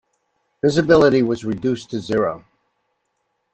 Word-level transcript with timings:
Visibility 0.63 1.21
was 1.21 1.45
reduced 1.45 1.91
to 1.91 1.99
zero. 1.99 2.43